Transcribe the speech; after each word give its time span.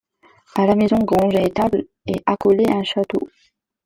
À 0.55 0.65
la 0.65 0.73
maison, 0.73 0.97
grange, 0.97 1.35
et 1.35 1.45
étable 1.45 1.85
est 2.07 2.23
accolé 2.25 2.65
un 2.71 2.81
château. 2.81 3.29